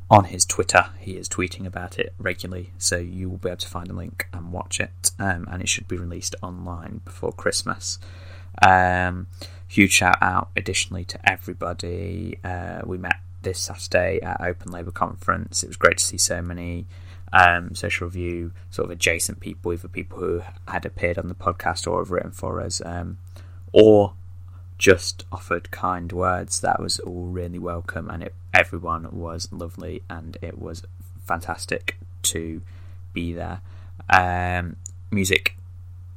[0.09, 0.85] on his Twitter.
[0.99, 4.27] He is tweeting about it regularly, so you will be able to find a link
[4.31, 5.11] and watch it.
[5.19, 7.99] Um, and it should be released online before Christmas.
[8.61, 9.27] Um,
[9.73, 12.37] huge shout out, additionally, to everybody.
[12.43, 15.63] Uh, we met this Saturday at Open Labour Conference.
[15.63, 16.85] It was great to see so many
[17.33, 21.87] um, social review sort of adjacent people, either people who had appeared on the podcast
[21.91, 23.17] or have written for us, um,
[23.71, 24.13] or
[24.77, 26.61] just offered kind words.
[26.61, 30.83] That was all really welcome, and it, everyone was lovely, and it was
[31.25, 32.61] fantastic to
[33.11, 33.61] be there.
[34.07, 34.75] Um,
[35.09, 35.57] music,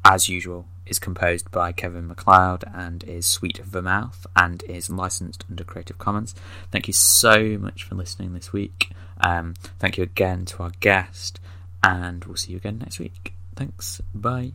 [0.05, 5.65] as usual, is composed by Kevin MacLeod and is Sweeter Vermouth and is licensed under
[5.65, 6.35] Creative Commons.
[6.71, 8.91] Thank you so much for listening this week.
[9.21, 11.41] Um, thank you again to our guest,
[11.83, 13.35] and we'll see you again next week.
[13.55, 14.01] Thanks.
[14.15, 14.53] Bye.